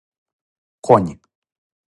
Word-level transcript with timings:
коњ 0.85 1.07